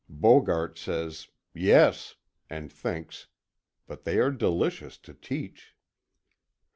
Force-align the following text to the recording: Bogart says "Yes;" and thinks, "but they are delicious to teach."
Bogart 0.09 0.79
says 0.79 1.27
"Yes;" 1.53 2.15
and 2.49 2.73
thinks, 2.73 3.27
"but 3.85 4.03
they 4.03 4.17
are 4.17 4.31
delicious 4.31 4.97
to 4.97 5.13
teach." 5.13 5.75